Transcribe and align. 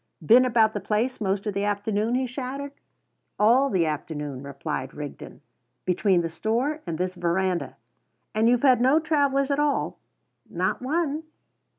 "Been 0.25 0.45
about 0.45 0.73
the 0.73 0.79
place 0.79 1.21
most 1.21 1.45
of 1.45 1.53
the 1.53 1.63
afternoon?" 1.63 2.15
he 2.15 2.25
shouted. 2.25 2.71
"All 3.37 3.69
the 3.69 3.85
afternoon," 3.85 4.41
replied 4.41 4.95
Rigden; 4.95 5.41
"between 5.85 6.21
the 6.21 6.27
store 6.31 6.79
and 6.87 6.97
this 6.97 7.13
verandah." 7.13 7.77
"And 8.33 8.49
you've 8.49 8.63
had 8.63 8.81
no 8.81 8.97
travellers 8.99 9.51
at 9.51 9.59
all?" 9.59 9.99
"Not 10.49 10.81
one." 10.81 11.21